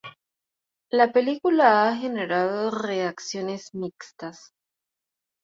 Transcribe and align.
La 0.89 1.11
película 1.13 1.87
ha 1.87 1.95
generado 1.95 2.71
reacciones 2.71 3.75
mixtas. 3.75 4.51